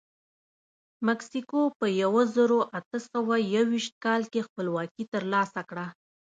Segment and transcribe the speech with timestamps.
[1.07, 5.85] مکسیکو په یو زرو اته سوه یوویشت کال کې خپلواکي ترلاسه کړه.